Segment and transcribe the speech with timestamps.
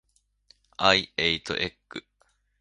[0.93, 2.01] I ate egg.